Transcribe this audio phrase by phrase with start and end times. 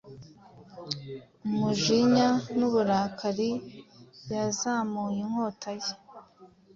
[1.47, 3.49] Umujinya nuburakari
[4.31, 5.91] yazamuye inkota ye